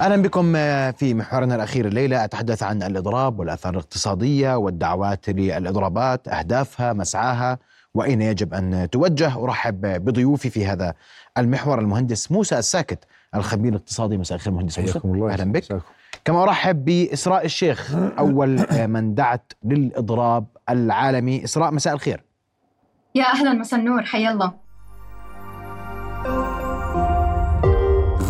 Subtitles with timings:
[0.00, 0.52] أهلا بكم
[0.92, 2.24] في محورنا الأخير الليلة.
[2.24, 7.58] أتحدث عن الإضراب والآثار الاقتصادية والدعوات للإضرابات أهدافها مسعاها
[7.94, 9.44] وأين يجب أن توجه.
[9.44, 10.94] أرحب بضيوفي في هذا
[11.38, 13.04] المحور المهندس موسى الساكت
[13.34, 14.18] الخبير الاقتصادي.
[14.18, 15.00] مساء الخير مهندس موسى.
[15.04, 15.32] الله.
[15.32, 15.64] أهلا بك.
[15.64, 15.80] ساكم.
[16.24, 21.44] كما أرحب بإسراء الشيخ أول من دعت للإضراب العالمي.
[21.44, 22.22] إسراء مساء الخير.
[23.14, 24.02] يا أهلا مساء النور.
[24.02, 24.52] حيا الله.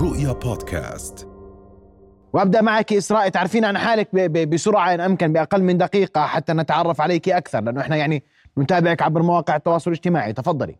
[0.01, 1.30] رؤيا بودكاست.
[2.33, 4.15] وأبدأ معك إسراء تعرفين عن حالك
[4.49, 8.23] بسرعة ان أمكن بأقل من دقيقة حتى نتعرف عليك أكثر لأنه إحنا يعني
[8.59, 10.33] نتابعك عبر مواقع التواصل الاجتماعي.
[10.33, 10.77] تفضلي.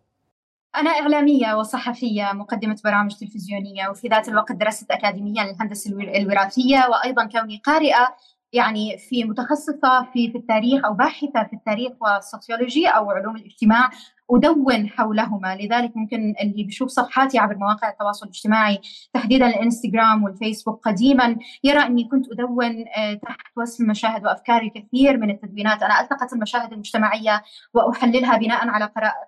[0.77, 7.61] أنا إعلامية وصحفية مقدمة برامج تلفزيونية وفي ذات الوقت درست أكاديميا للهندسة الوراثية وأيضا كوني
[7.65, 8.17] قارئة
[8.53, 13.91] يعني في متخصصة في في التاريخ أو باحثة في التاريخ والسوسيولوجي أو علوم الاجتماع.
[14.31, 15.57] أدون حولهما.
[15.57, 18.79] لذلك ممكن اللي بيشوف صفحاتي عبر مواقع التواصل الاجتماعي
[19.15, 25.31] تحديدا الإنستغرام والفيسبوك قديما يرى أني كنت أدون آه، تحت وسم مشاهد وأفكار الكثير من
[25.31, 25.83] التدوينات.
[25.83, 27.43] أنا ألتقط المشاهد المجتمعية
[27.75, 28.85] وأحللها بناء على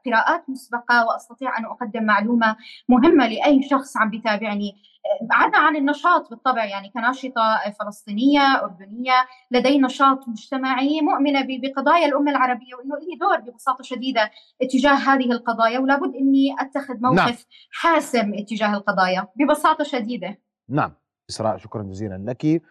[0.06, 2.56] قراءات مسبقة وأستطيع أن أقدم معلومة
[2.88, 4.91] مهمة لأي شخص عم بيتابعني.
[5.30, 9.12] عدا عن النشاط بالطبع يعني كناشطة فلسطينية أردنية
[9.50, 14.30] لدي نشاط مجتمعي مؤمنة بقضايا الأمة العربية وأنه لي دور ببساطة شديدة
[14.62, 17.36] اتجاه هذه القضايا ولابد أني أتخذ موقف نعم.
[17.70, 20.38] حاسم اتجاه القضايا ببساطة شديدة.
[20.68, 20.94] نعم.
[21.30, 22.62] إسراء شكرا جزيلا لك.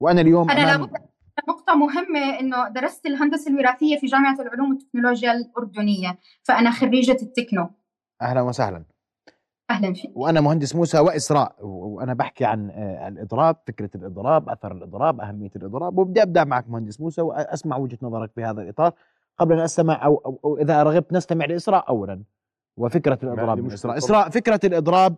[0.00, 0.90] وأنا اليوم أنا لابد
[1.48, 7.70] نقطة مهمة إنه درست الهندسة الوراثية في جامعة العلوم والتكنولوجيا الأردنية فأنا خريجة التكنو.
[8.22, 8.84] أهلا وسهلا.
[9.70, 10.10] أهلا فيك.
[10.14, 15.98] وأنا مهندس موسى وإسراء وأنا بحكي عن آه، الإضراب فكرة الإضراب أثر الإضراب أهمية الإضراب
[15.98, 18.92] وبدي أبدأ معك مهندس موسى وأسمع وجهة نظرك في هذا الإطار
[19.38, 22.22] قبل أن استمع أو, أو, أو إذا رغبت نستمع لإسراء اولا.
[22.76, 23.98] وفكرة الإضراب من إسراء.
[23.98, 25.14] إسراء فكرة الإضراب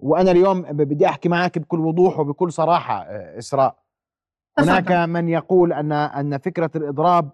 [0.00, 3.76] وأنا اليوم بدي أحكي معك بكل وضوح وبكل صراحة آه، إسراء.
[4.58, 7.30] هناك من يقول أن أن فكرة الإضراب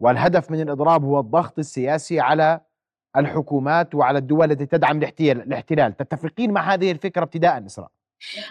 [0.00, 2.60] والهدف من الإضراب هو الضغط السياسي على
[3.16, 5.96] الحكومات وعلى الدول التي تدعم الاحتلال.
[5.96, 7.90] تتفقين مع هذه الفكرة ابتداء إسراء؟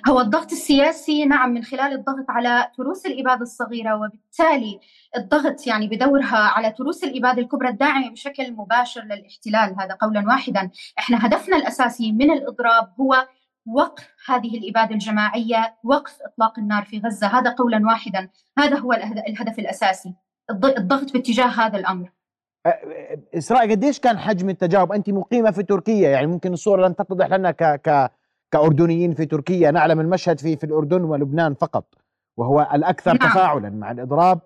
[0.09, 4.80] هو الضغط السياسي نعم من خلال الضغط على تروس الإبادة الصغيرة وبالتالي
[5.18, 10.72] الضغط يعني بدورها على تروس الإبادة الكبرى الداعمة بشكل مباشر للاحتلال هذا قولا واحدا.
[11.00, 13.28] إحنا هدفنا الأساسي من الإضراب هو
[13.66, 18.30] وقف هذه الإبادة الجماعية وقف إطلاق النار في غزة هذا قولا واحدا.
[18.58, 20.14] هذا هو الهدف الأساسي.
[20.52, 22.15] الضغط باتجاه هذا الأمر.
[23.38, 27.52] اسراء قديش كان حجم التجاوب؟ أنت مقيمة في تركيا يعني ممكن الصورة لن تتضح لنا
[27.52, 28.12] ك ك
[28.52, 31.86] كأردنيين في تركيا نعلم المشهد في في الأردن ولبنان فقط
[32.38, 33.30] وهو الأكثر نعم.
[33.30, 34.40] تفاعلا مع الإضراب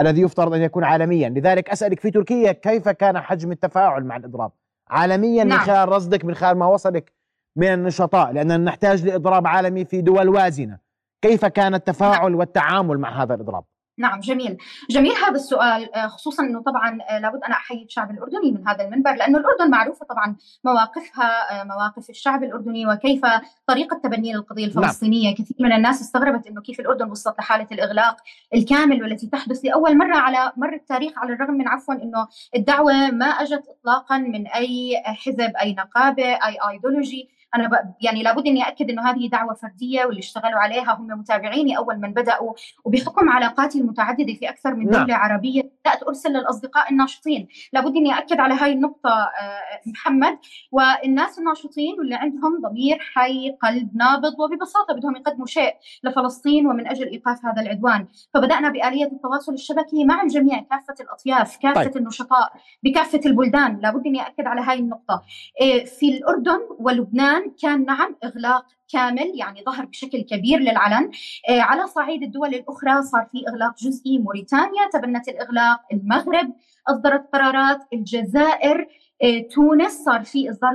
[0.00, 1.28] الذي يفترض أن يكون عالميا.
[1.28, 4.52] لذلك أسألك في تركيا كيف كان حجم التفاعل مع الإضراب؟
[4.88, 5.58] عالميا نعم.
[5.58, 7.12] من خلال رصدك من خلال ما وصلك
[7.56, 10.78] من النشطاء لأننا نحتاج لإضراب عالمي في دول وازنة.
[11.22, 13.64] كيف كان التفاعل والتعامل مع هذا الإضراب؟
[13.98, 14.56] نعم جميل
[14.90, 18.84] جميل هذا السؤال آه، خصوصا إنه طبعا آه، لابد أنا أحيي الشعب الأردني من هذا
[18.84, 23.22] المنبر لأنه الأردن معروفة طبعا مواقفها آه، مواقف الشعب الأردني وكيف
[23.66, 24.78] طريقة تبني للقضية نعم.
[24.78, 25.34] الفلسطينية نعم.
[25.34, 28.16] كثير من الناس استغربت إنه كيف الأردن وصلت لحالة الإغلاق
[28.54, 33.26] الكامل والتي تحدث لأول مرة على مر التاريخ على الرغم من عفوا إنه الدعوة ما
[33.26, 37.94] أجت اطلاقا من أي حزب أي نقابة أي ايديولوجي أنا ب...
[38.00, 42.12] يعني لابد إني اكد إنه هذه دعوة فردية واللي اشتغلوا عليها هم متابعيني أول من
[42.12, 42.52] بدأوا
[42.84, 45.20] وبحكم علاقاتي المتعددة في أكثر من دولة نعم.
[45.20, 50.38] عربية بدأت أرسل للأصدقاء الناشطين لابد إني اكد على هاي النقطة آه، محمد
[50.72, 57.06] والناس الناشطين واللي عندهم ضمير حي قلب نابض وببساطة بدهم يقدموا شيء لفلسطين ومن أجل
[57.06, 61.96] إيقاف هذا العدوان فبدأنا بآلية التواصل الشبكي مع الجميع كافة الأطياف كافة طيب.
[61.96, 65.22] النشطاء بكافة البلدان لابد إني اكد على هاي النقطة
[65.60, 71.10] إيه، في الأردن ولبنان كان نعم إغلاق كامل يعني ظهر بشكل كبير للعلن.
[71.48, 76.52] آه، على صعيد الدول الأخرى صار في إغلاق جزئي موريتانيا تبنت الإغلاق المغرب
[76.88, 78.86] أصدرت قرارات الجزائر
[79.22, 80.72] آه، تونس صار في إصدار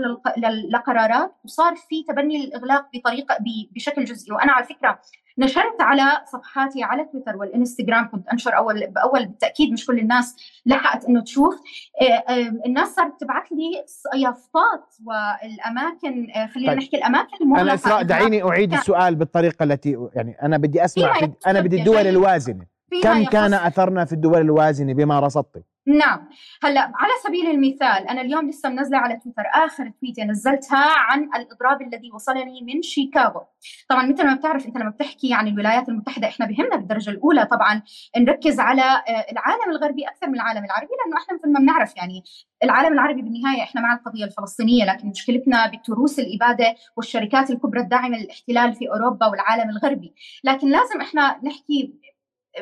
[0.70, 3.38] لقرارات وصار في تبني الإغلاق بطريقة
[3.76, 4.36] بشكل جزئي.
[4.36, 5.00] وأنا على فكرة
[5.40, 11.06] نشرت على صفحاتي على تويتر والإنستغرام كنت أنشر اول بأول بالتأكيد مش كل الناس لحقت
[11.06, 11.56] إنه تشوف.
[12.02, 13.86] آه، الناس صارت تبعث لي
[14.22, 16.78] يافطات والأماكن آه، خلينا طيب.
[16.78, 17.62] نحكي الأماكن المغلقة.
[17.62, 22.66] أنا إسراء دعيني أعيد السؤال بالطريقة التي يعني أنا بدي أسمع أنا بدي الدول الوازنة.
[23.04, 26.30] كم كان أثرنا في الدول الوازنة بما رصدت؟ نعم.
[26.64, 31.82] هلا على سبيل المثال أنا اليوم لسه منزلة على تويتر آخر تويته نزلتها عن الإضراب
[31.82, 33.42] الذي وصلني من شيكاغو.
[33.90, 37.46] طبعا مثل ما بتعرف أنت لما بتحكي عن الولايات المتحدة إحنا بهمنا بالدرجة الأولى.
[37.46, 37.82] طبعا
[38.18, 42.24] نركز على آه، العالم الغربي أكثر من العالم العربي لأنه إحنا مثل ما بنعرف يعني
[42.64, 44.86] العالم العربي بالنهاية إحنا مع القضية الفلسطينية.
[44.86, 50.14] لكن مشكلتنا بتروس الإبادة والشركات الكبرى الداعمة للاحتلال في أوروبا والعالم الغربي.
[50.44, 51.94] لكن لازم إحنا نحكي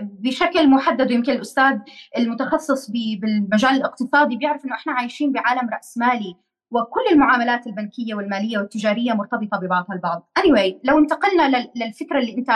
[0.01, 1.78] بشكل محدد ويمكن الأستاذ
[2.18, 6.36] المتخصص بالمجال الاقتصادي بيعرف إنه إحنا عايشين بعالم راسمالي
[6.72, 10.31] وكل المعاملات البنكية والمالية والتجارية مرتبطة ببعضها البعض.
[10.39, 12.50] anyway لو انتقلنا للفكرة اللي أنت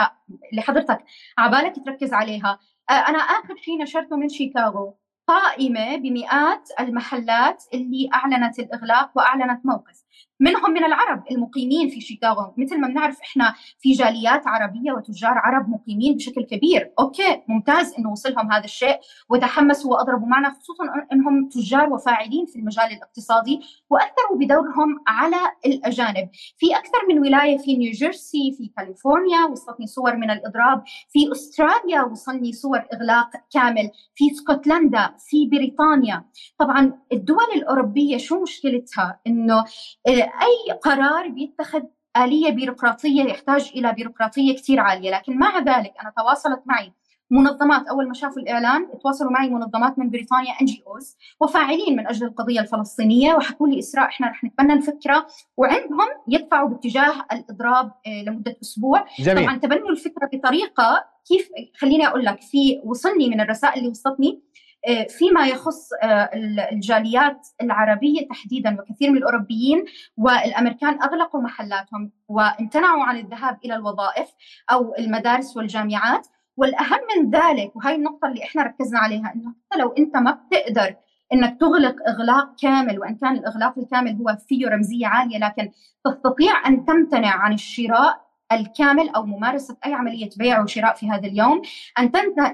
[0.52, 0.98] اللي حضرتك
[1.38, 2.58] عبالك تركز عليها،
[2.90, 10.02] آه، أنا آخر شيء نشرته من شيكاغو قائمة بمئات المحلات اللي أعلنت الإغلاق وأعلنت موقف.
[10.40, 15.68] منهم من العرب المقيمين في شيكاغو مثل ما بنعرف إحنا في جاليات عربية وتجار عرب
[15.68, 16.92] مقيمين بشكل كبير.
[16.98, 18.98] أوكي ممتاز إنه وصلهم هذا الشيء
[19.30, 23.60] وتحمسوا وأضربوا معنا خصوصا إنهم تجار وفاعلين في المجال الاقتصادي
[23.90, 25.36] وأثروا بدورهم على
[25.66, 26.28] الأجانب.
[26.56, 30.82] في أكثر من ولاية في نيوجيرسي في كاليفورنيا وصلتني صور من الإضراب.
[31.12, 33.90] في أستراليا وصلني صور إغلاق كامل.
[34.14, 36.24] في اسكتلندا في بريطانيا.
[36.58, 39.64] طبعا الدول الأوروبية شو مشكلتها؟ إنه
[40.08, 41.82] أي قرار بيتخذ
[42.16, 45.10] آلية بيروقراطية يحتاج إلى بيروقراطية كثير عالية.
[45.10, 46.92] لكن مع ذلك أنا تواصلت معي
[47.30, 52.06] منظمات أول ما شافوا الإعلان تواصلوا معي منظمات من بريطانيا ان جي اوز وفاعلين من
[52.06, 55.26] أجل القضية الفلسطينية وحكوا لي إسراء إحنا رح نتبنى الفكرة.
[55.56, 59.06] وعندهم يدفعوا باتجاه الإضراب آه، لمدة أسبوع.
[59.18, 59.44] جميل.
[59.44, 64.61] طبعا تبنوا الفكرة بطريقة كيف خليني أقول لك في وصلني من الرسائل اللي وصلتني آه،
[65.08, 66.30] فيما يخص آه،
[66.72, 69.84] الجاليات العربية تحديدا وكثير من الأوروبيين
[70.16, 74.28] والأمريكان أغلقوا محلاتهم وامتنعوا عن الذهاب إلى الوظائف
[74.70, 76.26] أو المدارس والجامعات.
[76.56, 80.94] والأهم من ذلك وهي النقطة اللي إحنا ركزنا عليها إنه حتى لو أنت ما بتقدر
[81.32, 85.70] إنك تغلق إغلاق كامل وإن كان الإغلاق الكامل هو فيه رمزية عالية لكن
[86.04, 88.20] تستطيع أن تمتنع عن الشراء
[88.54, 91.62] الكامل أو ممارسة أي عملية بيع وشراء في هذا اليوم،
[91.98, 92.12] أن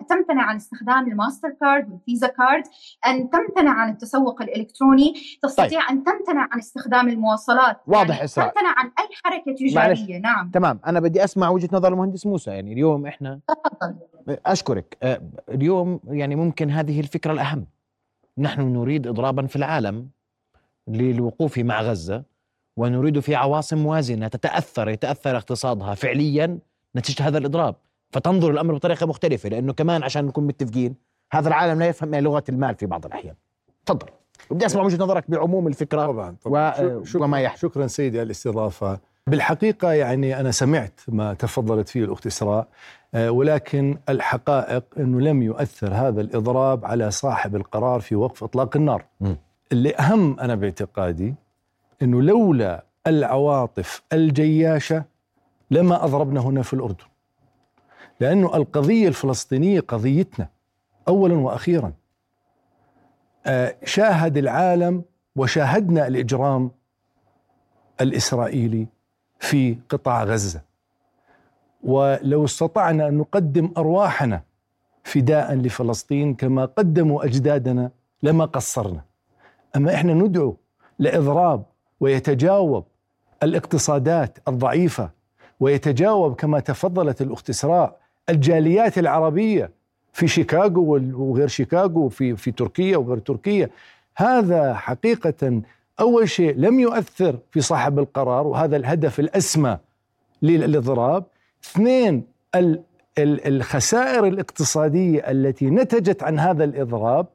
[0.09, 2.62] تمتنع عن استخدام الماستر كارد والفيزا كارد،
[3.06, 5.91] أن تمتنع عن التسوق الإلكتروني، تستطيع طيب.
[5.91, 7.81] أن تمتنع عن استخدام المواصلات.
[7.87, 8.49] واضح يعني إسراء.
[8.49, 10.50] تمتنع عن أي حركة تجاريه نعم.
[10.50, 10.81] تمام.
[10.87, 12.50] أنا بدي أسمع وجهة نظر المهندس موسى.
[12.50, 13.97] يعني اليوم إحنا تفضل.
[14.47, 14.97] أشكرك.
[15.03, 17.67] أه، اليوم يعني ممكن هذه الفكرة الأهم.
[18.39, 20.09] نحن نريد اضرابا في العالم
[20.89, 22.23] للوقوف مع غزة.
[22.79, 26.59] ونريد في عواصم موازنة تتأثر يتأثر اقتصادها فعليا
[26.97, 27.75] نتيجة هذا الإضراب.
[28.11, 30.95] فتنظر الأمر بطريقة مختلفة لأنه كمان عشان نكون متفقين
[31.33, 33.35] هذا العالم لا يفهم لغة المال في بعض الأحيان.
[33.87, 34.07] تفضل.
[34.51, 36.81] بدي أسمع وجهة نظرك بعموم الفكرة طبعا, طبعا.
[36.81, 37.05] و...
[37.05, 37.61] شكرا وما يحدث.
[37.61, 39.01] شكرا سيدي على الاستضافة.
[39.27, 42.69] بالحقيقة يعني أنا سمعت ما تفضلت فيه الأخت إسراء
[43.15, 49.05] آه، ولكن الحقائق أنه لم يؤثر هذا الإضراب على صاحب القرار في وقف إطلاق النار.
[49.21, 49.35] م.
[49.73, 51.35] اللي أهم أنا باعتقادي
[52.03, 55.05] إنه لولا العواطف الجياشة
[55.71, 57.05] لما اضربنا هنا في الأردن.
[58.21, 60.49] لأنه القضية الفلسطينية قضيتنا
[61.09, 61.93] اولا وأخيرا.
[63.47, 65.03] آه، شاهد العالم
[65.37, 66.71] وشاهدنا الإجرام
[68.00, 68.87] الإسرائيلي
[69.41, 70.61] في قطاع غزة.
[71.83, 74.43] ولو استطعنا أن نقدم أرواحنا
[75.05, 77.91] فداء لفلسطين كما قدموا أجدادنا
[78.23, 79.05] لما قصرنا.
[79.77, 80.56] أما إحنا ندعو
[80.99, 81.62] لإضراب
[82.00, 82.85] ويتجاوب
[83.43, 85.11] الاقتصادات الضعيفة
[85.61, 87.97] ويتجاوب كما تفضلت الأخت اسراء
[88.29, 89.71] الجاليات العربية
[90.12, 93.71] في شيكاغو وغير شيكاغو في في تركيا وغير تركيا.
[94.17, 95.62] هذا حقيقة
[96.00, 99.79] أول شيء لم يؤثر في صاحب القرار وهذا الهدف الأسمى
[100.43, 101.25] للاضراب.
[101.64, 102.25] اثنين
[103.19, 107.26] الخسائر الاقتصادية التي نتجت عن هذا الإضراب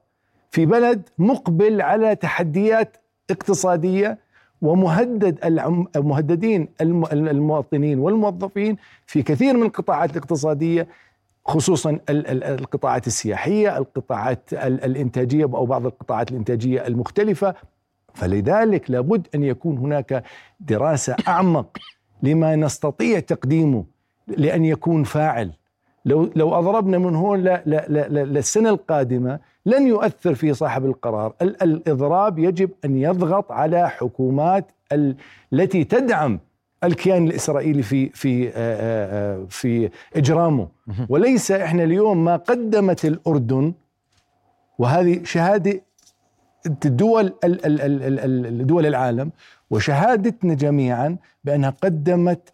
[0.52, 2.98] في بلد مقبل على تحديات
[3.32, 4.18] اقتصادية
[4.64, 5.40] ومهدد
[5.96, 10.88] المهددين المواطنين والموظفين في كثير من القطاعات الاقتصادية
[11.46, 17.56] خصوصا القطاعات السياحية، القطاعات الإنتاجية أو بعض القطاعات الإنتاجية المختلفة.
[18.14, 20.24] فلذلك لابد أن يكون هناك
[20.60, 21.78] دراسة أعمق
[22.24, 23.84] لما نستطيع تقديمه
[24.28, 25.52] لأن يكون فاعل.
[26.06, 27.40] لو لو أضربنا من هون
[28.08, 31.34] للسنة القادمة لن يؤثر في صاحب القرار.
[31.42, 34.72] الإضراب يجب أن يضغط على حكومات
[35.54, 36.40] التي تدعم
[36.84, 40.68] الكيان الإسرائيلي في في آه، آه، آه، في إجرامه.
[41.10, 43.74] وليس إحنا اليوم ما قدمت الأردن
[44.80, 45.82] وهذه شهادة
[46.86, 47.34] الدول
[48.66, 49.32] دول العالم
[49.70, 52.50] وشهادتنا جميعا بأنها قدمت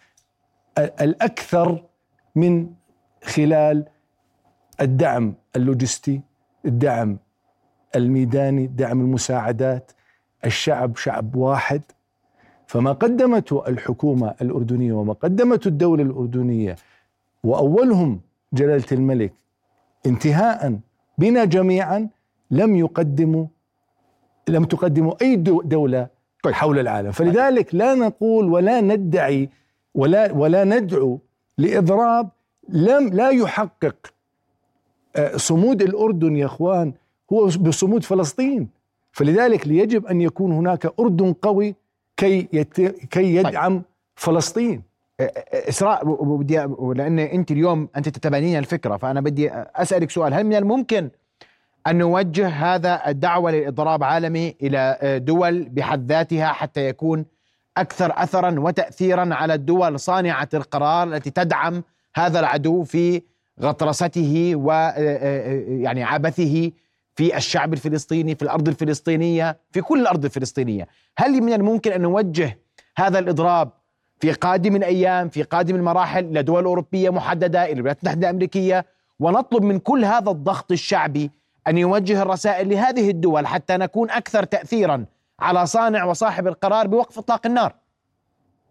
[0.78, 1.84] الأكثر
[2.36, 2.68] من
[3.24, 3.86] خلال
[4.82, 6.22] الدعم اللوجستي
[6.66, 7.18] الدعم
[7.96, 9.92] الميداني دعم المساعدات
[10.46, 11.82] الشعب شعب واحد.
[12.68, 16.76] فما قدمته الحكومة الأردنية وما قدمته الدولة الأردنية
[17.44, 18.22] وأولهم
[18.54, 19.34] جلالة الملك
[20.06, 20.80] انتهاء
[21.18, 22.10] بنا جميعا
[22.52, 23.46] لم يقدموا
[24.48, 26.08] لم تقدموا أي دولة
[26.44, 26.54] طيب.
[26.54, 27.12] حول العالم.
[27.12, 29.50] فلذلك لا نقول ولا ندعي
[29.96, 31.20] ولا ولا ندعو
[31.58, 32.30] لإضراب
[32.70, 34.14] لم لا يحقق
[35.36, 36.94] صمود الأردن يا أخوان
[37.34, 38.70] هو بصمود فلسطين.
[39.12, 41.76] فلذلك يجب أن يكون هناك أردن قوي
[42.18, 42.82] كي يت...
[43.12, 43.84] كي يدعم طيب.
[44.16, 44.82] فلسطين
[45.70, 46.58] إسراء بدي
[46.96, 50.34] لأن أنت اليوم أنت تتبنين الفكرة فأنا بدي أسألك سؤال.
[50.34, 51.10] هل من الممكن
[51.88, 57.26] أن نوجه هذا الدعوة لإضراب عالمي إلى دول بحد ذاتها حتى يكون
[57.78, 61.84] أكثر اثرا وتاثيرا على الدول صانعة القرار التي تدعم
[62.16, 63.22] هذا العدو في
[63.62, 64.72] غطرسته و
[65.84, 66.72] يعني عبثه
[67.16, 70.88] في الشعب الفلسطيني في الأرض الفلسطينية في كل الأرض الفلسطينية.
[71.18, 72.60] هل من الممكن أن نوجه
[72.98, 73.72] هذا الإضراب
[74.20, 78.86] في قادم الأيام في قادم المراحل إلى دول أوروبية محددة إلى الولايات المتحدة الأمريكية؟
[79.20, 81.32] ونطلب من كل هذا الضغط الشعبي
[81.68, 85.06] أن يوجه الرسائل لهذه الدول حتى نكون أكثر تاثيرا
[85.40, 87.76] على صانع وصاحب القرار بوقف إطلاق النار.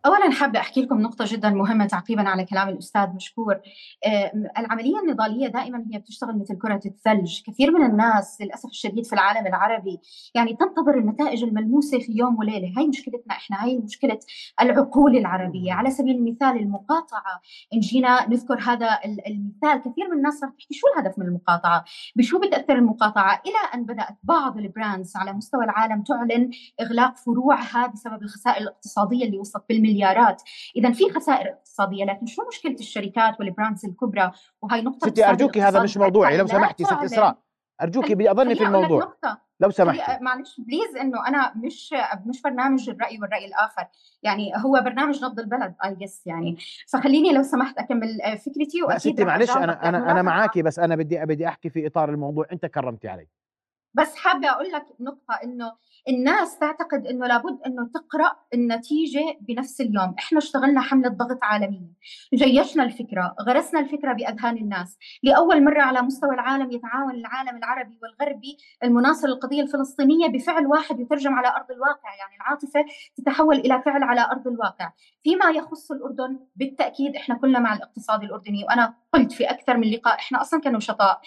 [0.07, 3.61] اولا حابة أحكي لكم نقطة جدا مهمة تعقيبا على كلام الأستاذ مشكور.
[4.59, 7.43] العملية النضالية دائما هي بتشتغل مثل كرة الثلج.
[7.47, 10.01] كثير من الناس للأسف الشديد في العالم العربي
[10.35, 12.73] يعني تنتظر النتائج الملموسة في يوم وليلة.
[12.77, 14.19] هاي مشكلتنا إحنا هاي مشكلة
[14.61, 15.73] العقول العربية.
[15.73, 17.41] على سبيل المثال المقاطعة.
[17.75, 21.85] إن جينا نذكر هذا المثال كثير من الناس صارت تحكي شو الهدف من المقاطعة؟
[22.17, 26.51] بشو بتأثر المقاطعة؟ إلى أن بدأت بعض ال brands على مستوى العالم تعلن
[26.81, 30.43] إغلاق فروعها بسبب الخسائر الاقتصادية اللي وصلت بالمليون مليارات
[30.77, 35.63] اذا في خسائر اقتصادية لكن شو مشكلة الشركات وال brands الكبرى؟ وهي نقطة ستي أرجوكي
[35.63, 37.39] هذا مش موضوعي لو سمحتي ست إسراء.
[37.83, 39.17] أرجوكي بدي اضلني في الموضوع.
[39.61, 40.25] لو سمحتي.
[40.25, 41.95] معلش please إنه أنا مش
[42.27, 43.87] مش برنامج الرأي والرأي الآخر.
[44.23, 46.57] يعني هو برنامج نبض البلد I guess يعني.
[46.93, 51.25] فخليني لو سمحت أكمل فكرتي وأكيد ستي معلش أنا أنا أنا معاكي بس أنا بدي
[51.25, 52.47] بدي أحكي في إطار الموضوع.
[52.53, 53.29] أنت كرمتي علي.
[53.95, 55.73] بس حابة أقول لك نقطة إنه
[56.09, 61.93] الناس تعتقد إنه لابد إنه تقرأ النتيجة بنفس اليوم، إحنا اشتغلنا حملة ضغط عالمية،
[62.35, 68.57] جيشنا الفكرة، غرسنا الفكرة بأذهان الناس، لأول مرة على مستوى العالم يتعاون العالم العربي والغربي
[68.85, 72.85] المناصر للقضيه الفلسطينية بفعل واحد يترجم على أرض الواقع، يعني العاطفة
[73.17, 74.93] تتحول إلى فعل على أرض الواقع،
[75.23, 80.15] فيما يخص الأردن بالتأكيد إحنا كلنا مع الاقتصاد الأردني وأنا قلت في أكثر من لقاء
[80.15, 81.21] إحنا أصلا كنشطاء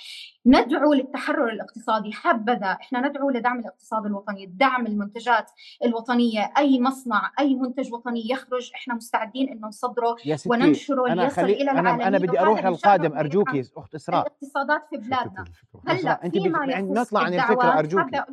[0.46, 2.14] ندعو للتحرر الاقتصادي.
[2.14, 5.52] حبذا إحنا ندعو لدعم الاقتصاد الوطني دعم المنتجات
[5.86, 6.54] الوطنية.
[6.58, 12.08] أي مصنع أي منتج وطني يخرج إحنا مستعدين إنه نصدره وننشره ليصل إلى العالمين أنا
[12.08, 15.46] أنا بدي أروح للقادم ارجوكي اخت اسراء الاقتصادات في بلادنا.
[15.88, 18.24] هلأ فيما يخص نطلع عن الفكرة ارجوكي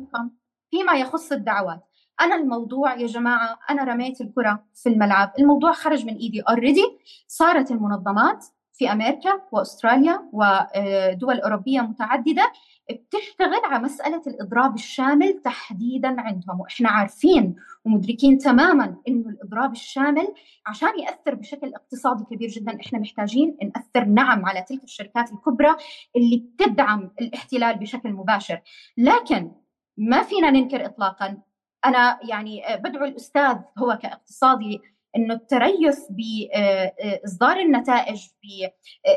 [0.71, 1.79] فيما يخص الدعوات
[2.21, 5.33] أنا الموضوع يا جماعة أنا رميت الكرة في الملعب.
[5.39, 8.45] الموضوع خرج من إيدي اوريدي صارت المنظمات
[8.79, 12.51] في أمريكا وأستراليا ودول أوروبية متعددة
[12.91, 16.59] بتشتغل على مسألة الإضراب الشامل تحديدا عندهم.
[16.59, 17.55] وإحنا عارفين
[17.85, 20.27] ومدركين تماما إنه الإضراب الشامل
[20.65, 25.75] عشان يأثر بشكل اقتصادي كبير جدا إحنا محتاجين نأثر نعم على تلك الشركات الكبرى
[26.15, 28.61] اللي بتدعم الاحتلال بشكل مباشر.
[28.97, 29.51] لكن
[29.97, 31.37] ما فينا ننكر اطلاقا.
[31.85, 34.81] أنا يعني بدعو الأستاذ هو كاقتصادي
[35.15, 38.27] إنه التريث باصدار النتائج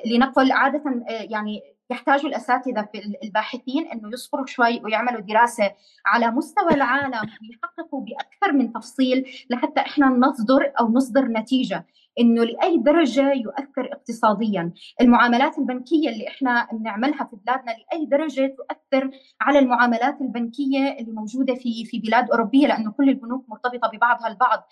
[0.06, 5.72] لنقل عادة يعني يحتاج الأساتذة في الباحثين إنه يصبروا شوي ويعملوا دراسة
[6.06, 11.86] على مستوى العالم ويحققوا بأكثر من تفصيل لحتى إحنا نصدر أو نصدر نتيجة.
[12.20, 19.10] إنه لأي درجة يؤثر اقتصاديا، المعاملات البنكية اللي إحنا بنعملها في بلادنا لأي درجة تؤثر
[19.40, 24.68] على المعاملات البنكية اللي موجودة في في بلاد أوروبية لأنه كل البنوك مرتبطة ببعضها البعض.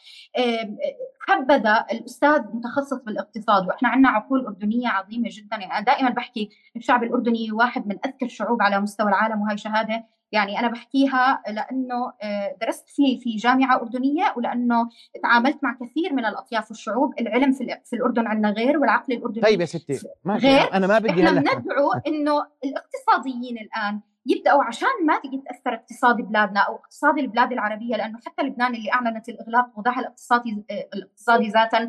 [1.29, 7.03] حبذا الأستاذ متخصص بالاقتصاد وإحنا عندنا عقول أردنية عظيمة جدا يعني أنا دائما بحكي الشعب
[7.03, 12.57] الأردني واحد من أذكى الشعوب على مستوى العالم وهي شهادة يعني أنا بحكيها لأنه آه،
[12.61, 14.89] درست في في جامعة أردنية ولأنه
[15.23, 19.61] تعاملت مع كثير من الأطياف والشعوب العلم في, في الأردن عندنا غير والعقل الأردني طيب
[19.61, 25.19] يا ستي ما غير أنا ما بدي إحنا بندعو إنه الاقتصاديين الآن يبدأوا عشان ما
[25.19, 30.01] تجي تأثر اقتصاد بلادنا أو اقتصاد البلاد العربية لأنه حتى لبنان اللي أعلنت الإغلاق وضعها
[30.01, 31.89] الاقتصادي آه، الاقتصادي ذاتا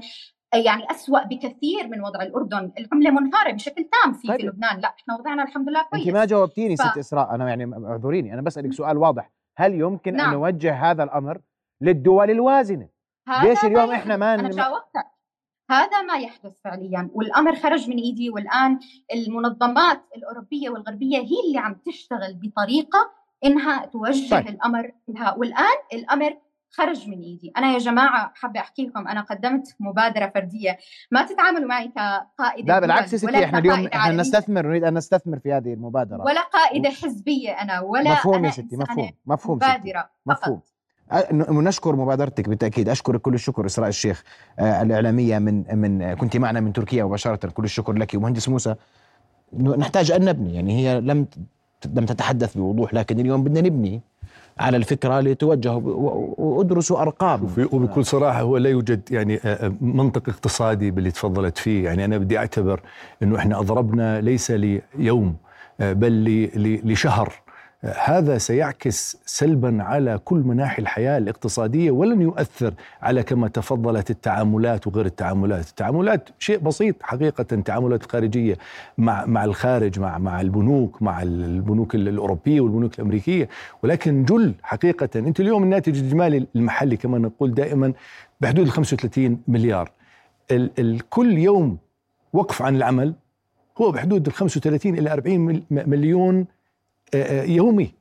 [0.53, 2.72] يعني أسوأ بكثير من وضع الأردن.
[2.79, 4.38] العملة منهارة بشكل تام في, طيب.
[4.38, 4.79] في لبنان.
[4.79, 6.08] لا إحنا وضعنا الحمد لله كويس.
[6.08, 6.81] أنت ما جاوبتيني ف...
[6.81, 7.36] ست إسراء.
[7.36, 8.34] أنا يعني اعذريني.
[8.34, 9.31] أنا بسألك سؤال واضح.
[9.58, 10.27] هل يمكن نعم.
[10.27, 11.41] أن نوجه هذا الأمر
[11.81, 12.89] للدول الوازنة؟
[13.43, 15.05] ليش اليوم إحنا ما أنا جاوبتك
[15.72, 17.10] هذا ما يحدث فعليا.
[17.13, 18.79] والأمر خرج من إيدي والآن
[19.13, 23.12] المنظمات الأوروبية والغربية هي اللي عم تشتغل بطريقة
[23.46, 24.36] إنها توجه.
[24.36, 24.48] طيب.
[24.48, 25.36] الأمر لها.
[25.38, 26.38] والآن الأمر
[26.72, 27.51] خرج من إيدي.
[27.58, 30.78] أنا يا جماعة حابة أحكي لكم أنا قدمت مبادرة فردية.
[31.12, 34.13] ما تتعاملوا معي كقائد لا بالعكس ستي ولا إحنا اليوم إحنا.
[34.16, 36.22] نستثمر نريد أن نستثمر في هذه المبادرة.
[36.22, 40.60] ولا قائدة حزبية أنا ولا مفهوم يا ستي مفهوم مفهوم ستي مبادرة مفهوم.
[40.60, 42.90] فقط أ- ن- ونشكر مبادرتك بالتأكيد.
[42.90, 44.24] أشكرك كل الشكر إسراء الشيخ
[44.60, 47.50] آه، الإعلامية من من كنت معنا من تركيا مباشرة.
[47.50, 48.75] كل الشكر لك ومهندس موسى.
[49.54, 51.28] نحتاج أن نبني يعني هي لم
[51.86, 54.01] لم تتحدث بوضوح لكن اليوم بدنا نبني
[54.60, 57.48] على الفكرة لتوجه و- و- وادرسوا أرقام.
[57.72, 61.86] وبكل صراحة هو لا يوجد يعني آه، آه، منطق اقتصادي باللي تفضلت فيه.
[61.86, 62.79] يعني أنا بدي أعتبر
[63.24, 65.36] أنه إحنا أضربنا ليس ليوم
[65.81, 66.50] آه، بل
[66.84, 67.34] لشهر.
[67.85, 75.05] هذا سيعكس سلبا على كل مناحي الحياة الاقتصادية ولن يؤثر على كما تفضلت التعاملات وغير
[75.05, 75.69] التعاملات.
[75.69, 78.57] التعاملات شيء بسيط حقيقة تعاملات خارجية
[78.97, 83.50] مع مع الخارج مع مع البنوك مع البنوك الأوروبية والبنوك الأمريكية.
[83.83, 87.93] ولكن جل حقيقة أنت اليوم الناتج الإجمالي المحلي كما نقول دائما
[88.41, 89.91] بحدود ال 35 مليار.
[90.51, 91.77] ال ال كل يوم
[92.33, 93.13] وقف عن العمل
[93.81, 96.45] هو بحدود ال 35 إلى 40 مل- مليون
[97.46, 97.94] يومي.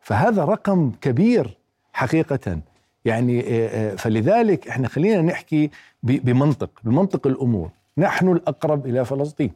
[0.00, 1.58] فهذا رقم كبير
[1.92, 2.60] حقيقة.
[3.04, 5.70] يعني آه، آه، فلذلك إحنا خلينا نحكي
[6.02, 7.70] بمنطق بمنطق الأمور.
[7.98, 9.52] نحن الأقرب إلى فلسطين.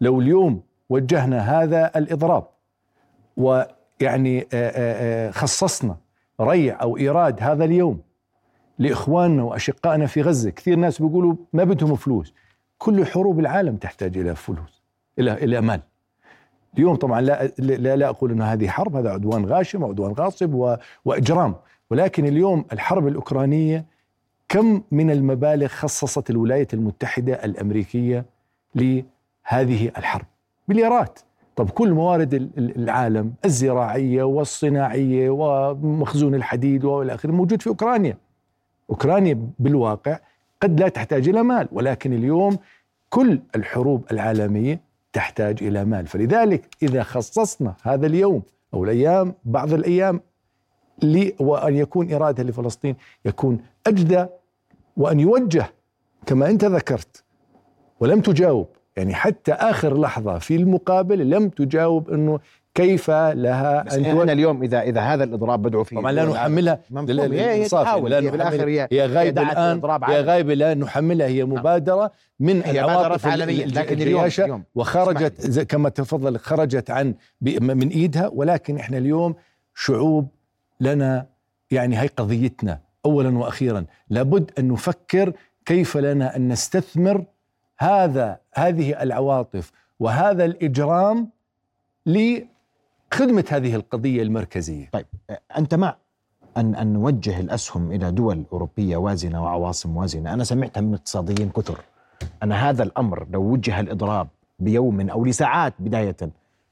[0.00, 2.46] لو اليوم وجهنا هذا الإضراب
[3.36, 5.96] ويعني آه، آه، آه، خصصنا
[6.40, 8.00] ريع أو إيراد هذا اليوم
[8.78, 10.50] لإخواننا وأشقائنا في غزة.
[10.50, 12.34] كثير ناس بيقولوا ما بدهم فلوس.
[12.78, 14.82] كل حروب العالم تحتاج إلى فلوس
[15.18, 15.80] إلى إلى مال.
[16.78, 21.54] اليوم طبعا لا لا, لا أقول إن هذه حرب هذا عدوان غاشم وعدوان غاصب وإجرام.
[21.90, 23.84] ولكن اليوم الحرب الأوكرانية
[24.48, 28.24] كم من المبالغ خصصت الولايات المتحدة الأمريكية
[28.74, 30.24] لهذه الحرب؟
[30.68, 31.18] مليارات.
[31.56, 38.16] طب كل موارد ال- ال- العالم الزراعية والصناعية ومخزون الحديد وإلى آخره موجود في أوكرانيا.
[38.90, 40.18] أوكرانيا بالواقع
[40.62, 42.58] قد لا تحتاج إلى مال ولكن اليوم
[43.10, 44.80] كل الحروب العالمية
[45.14, 46.06] تحتاج إلى مال.
[46.06, 48.42] فلذلك إذا خصصنا هذا اليوم
[48.74, 50.20] أو الأيام بعض الأيام
[51.02, 54.26] لي وأن يكون إرادة لفلسطين يكون اجدى
[54.96, 55.66] وأن يوجه
[56.26, 57.24] كما أنت ذكرت
[58.00, 58.66] ولم تجاوب.
[58.96, 62.40] يعني حتى آخر لحظة في المقابل لم تجاوب إنه
[62.74, 64.32] كيف لها بس أن إحنا.
[64.32, 67.10] اليوم اذا إذا هذا الإضراب بدعو فيه طبعا لا نحملها مفهوم.
[67.10, 67.68] لل- هي-.
[68.08, 68.88] لا بالاخر نحملها.
[68.92, 70.20] هي هي غايبه دعت الآن هي.
[70.22, 74.20] غايبه لا نحملها هي مبادرة من هي العواطف عالمية الج- لكن اليوم,
[74.74, 75.50] وخرجت لي.
[75.52, 79.34] زي كما تفضل خرجت عن ب- من إيدها ولكن إحنا اليوم
[79.74, 80.28] شعوب
[80.80, 81.26] لنا
[81.70, 85.32] يعني هي قضيتنا اولا وأخيرا لابد أن نفكر
[85.66, 87.24] كيف لنا أن نستثمر
[87.78, 91.30] هذا هذه العواطف وهذا الإجرام
[93.14, 94.88] لخدمه هذه القضية المركزية.
[94.92, 95.06] طيب
[95.58, 95.96] أنت مع
[96.56, 101.80] ان أن نوجه الأسهم إلى دول أوروبية وازنة وعواصم وازنة، أنا سمعتها من اقتصاديين كثر
[102.42, 106.16] أن هذا الأمر لو وجه الإضراب بيوم أو لساعات بداية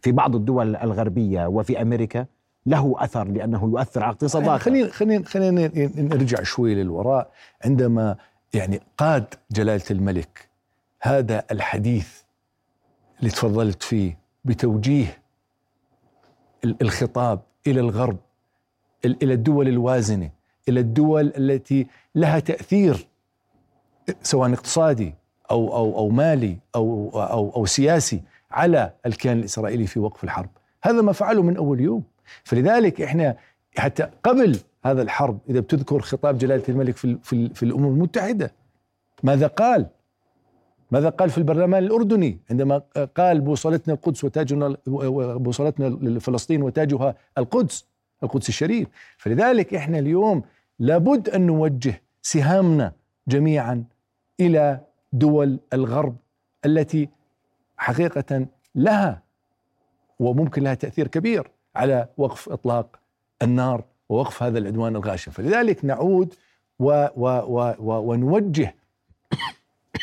[0.00, 2.26] في بعض الدول الغربية وفي أمريكا
[2.66, 7.31] له أثر لأنه يؤثر على اقتصاداتها خلينا خلينا خلينا نرجع شوي للوراء.
[7.64, 8.16] عندما
[8.55, 10.48] يعني قاد جلالة الملك
[11.02, 12.20] هذا الحديث
[13.20, 15.21] اللي تفضلت فيه بتوجيه
[16.64, 18.16] الخطاب إلى الغرب
[19.05, 20.31] ال- إلى الدول الوازنة
[20.68, 23.07] إلى الدول التي لها تأثير
[24.22, 25.14] سواء اقتصادي
[25.51, 30.48] أو أو أو مالي أو أو أو سياسي على الكيان الإسرائيلي في وقف الحرب
[30.83, 32.03] هذا ما فعله من أول يوم
[32.44, 33.37] فلذلك إحنا
[33.79, 38.53] حتى قبل هذا الحرب إذا بتذكر خطاب جلالة الملك في في, في الأمم المتحدة
[39.22, 39.87] ماذا قال؟
[40.92, 42.83] ماذا قال في البرلمان الأردني عندما
[43.16, 44.76] قال بوصلتنا القدس وتاجنا
[45.37, 47.87] بوصلتنا لفلسطين وتاجها القدس
[48.22, 48.88] القدس الشريف.
[49.18, 50.42] فلذلك إحنا اليوم
[50.78, 52.92] لابد أن نوجه سهامنا
[53.28, 53.85] جميعا
[54.40, 54.81] إلى
[55.12, 56.16] دول الغرب
[56.66, 57.09] التي
[57.76, 59.22] حقيقة لها
[60.18, 62.98] وممكن لها تأثير كبير على وقف إطلاق
[63.42, 65.31] النار ووقف هذا العدوان الغاشم.
[65.31, 66.35] فلذلك نعود
[66.78, 68.74] و و و و ونوجه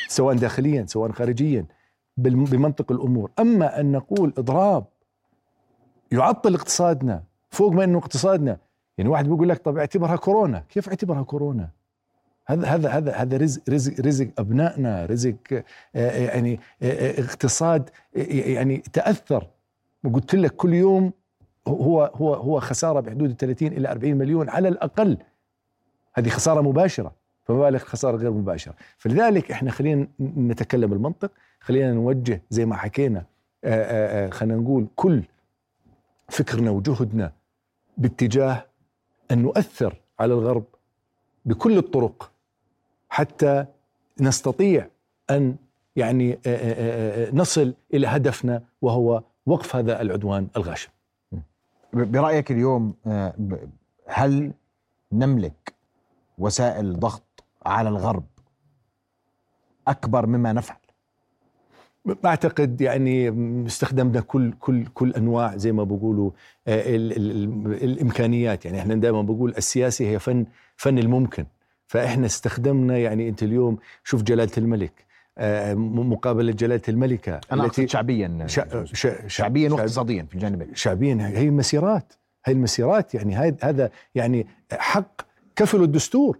[0.10, 1.66] سواء داخليا سواء خارجيا
[2.18, 3.32] بمنطق الأمور.
[3.40, 4.86] أما أن نقول إضراب
[6.12, 8.58] يعطل اقتصادنا فوق ما أنه اقتصادنا.
[8.98, 10.64] يعني واحد بيقول لك طب اعتبرها كورونا.
[10.70, 11.70] كيف اعتبرها كورونا؟
[12.48, 15.64] هذا هذا هذا هذا رزق رزق رزق أبنائنا رزق آه،
[15.96, 19.48] آه، يعني آه، اقتصاد يعني تأثر.
[20.04, 21.12] وقلت لك كل يوم
[21.68, 25.18] هو هو هو خسارة بحدود 30 إلى 40 مليون على الأقل.
[26.14, 27.19] هذه خسارة مباشرة.
[27.50, 33.26] فما بالك خسارة غير مباشرة فلذلك إحنا خلينا نتكلم المنطق خلينا نوجه زي ما حكينا
[33.64, 35.24] آه، آه، آه، خلينا نقول كل
[36.30, 37.32] فكرنا وجهدنا
[37.98, 38.66] باتجاه
[39.32, 40.64] أن نؤثر على الغرب
[41.46, 42.32] بكل الطرق
[43.10, 43.66] حتى
[44.22, 44.88] نستطيع
[45.30, 45.56] أن
[45.96, 46.40] يعني
[47.34, 50.90] نصل إلى هدفنا وهو وقف هذا العدوان الغاشم.
[51.94, 52.94] برأيك اليوم
[54.08, 54.54] هل
[55.12, 55.74] نملك
[56.38, 57.29] وسائل ضغط
[57.70, 58.24] على الغرب.
[59.88, 60.78] أكبر مما نفعل؟
[62.06, 63.30] بعتقد يعني
[63.66, 66.32] استخدمنا كل كل كل أنواع زي ما بقولوا
[66.68, 68.66] ال ال الإمكانيات.
[68.66, 71.46] يعني إحنا دائما بقول السياسة هي فن فن الممكن.
[71.88, 78.48] فإحنا استخدمنا يعني أنت اليوم شوف جلالة الملك آه، مقابله جلالة الملكة أنا التي شعبيا.
[78.48, 81.16] شع شع شعبيا واقتصاديا في الجانبين شعبيا.
[81.28, 82.14] هي المسيرات.
[82.46, 85.22] هي المسيرات يعني هذا يعني حق
[85.56, 86.40] كفل الدستور.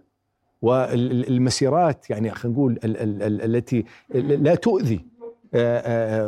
[0.62, 5.04] والمسيرات يعني خلينا نقول التي لا تؤذي.
[5.54, 5.78] آه،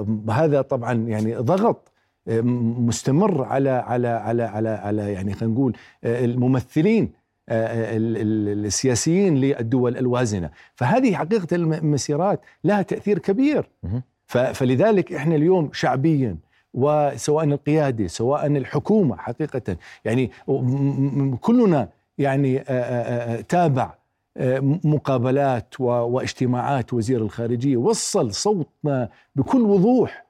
[0.01, 1.93] آه، هذا طبعا يعني ضغط
[2.27, 7.13] مستمر على على على على على يعني خلينا نقول الممثلين
[7.49, 10.51] السياسيين للدول الوازنة.
[10.75, 13.69] فهذه حقيقة المسيرات لها تأثير كبير.
[14.27, 16.37] فلذلك إحنا اليوم شعبيا
[16.75, 20.31] وسواء القيادة سواء الحكومة حقيقه يعني
[21.41, 22.59] كلنا يعني
[23.49, 23.95] تابع
[24.85, 30.27] مقابلات واجتماعات وزير الخارجية وصل صوتنا بكل وضوح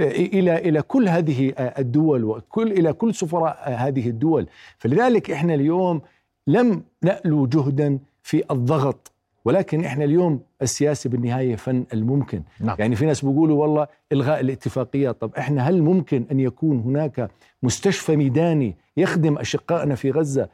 [0.00, 4.46] إلى إلى كل هذه الدول وكل إلى كل سفراء هذه الدول.
[4.78, 6.00] فلذلك إحنا اليوم
[6.46, 9.12] لم نألو جهدا في الضغط
[9.44, 12.42] ولكن إحنا اليوم السياسة بالنهاية فن الممكن.
[12.60, 12.76] نعم.
[12.78, 17.30] يعني في ناس بيقولوا والله إلغاء الاتفاقيات طب إحنا هل ممكن أن يكون هناك
[17.62, 20.48] مستشفى ميداني يخدم أشقائنا في غزة؟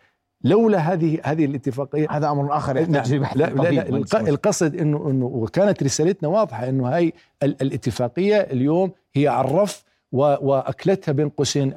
[0.44, 2.06] لولا هذه هذه الاتفاقية.
[2.10, 3.30] هذا أمر آخر يحتاج نعم.
[3.34, 9.84] لا, لا, لا القصد انه إنه وكانت رسالتنا واضحة إنه هاي الاتفاقية اليوم هي عرف
[10.12, 11.74] وأكلتها بين قوسين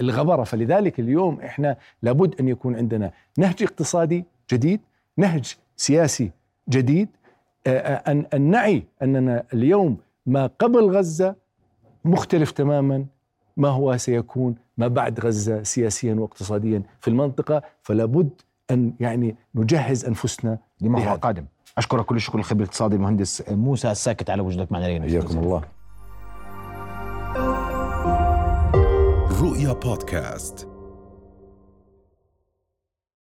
[0.00, 0.44] الغبرة.
[0.44, 4.80] فلذلك اليوم إحنا لابد أن يكون عندنا نهج اقتصادي جديد
[5.16, 6.30] نهج سياسي
[6.68, 7.08] جديد
[7.66, 11.34] ان أن نعي أننا اليوم ما قبل غزة
[12.04, 13.04] مختلف تماما
[13.58, 18.30] ما هو سيكون ما بعد غزة سياسيا واقتصاديا في المنطقة؟ فلا بد
[18.70, 21.44] أن يعني نجهز أنفسنا لما هو قادم.
[21.78, 25.02] أشكرك كل الشكر الخبير الاقتصادي المهندس موسى الساكت على وجودك معنا اليوم.
[25.02, 25.62] حياكم الله.
[29.42, 30.77] رؤيا بودكاست.